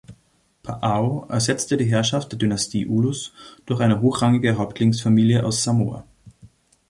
[0.67, 3.33] Paʻao ersetzte die Herrschaft der Dynastie Ulus
[3.67, 6.05] durch eine hochrangige Häuptlingsfamilie aus Samoa.